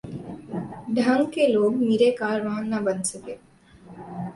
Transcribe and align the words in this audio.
ڈھنگ 0.95 1.23
کے 1.33 1.43
لوگ 1.55 1.71
میر 1.87 2.01
کارواں 2.19 2.61
نہ 2.71 2.79
بن 2.85 2.97
سکے۔ 3.09 3.35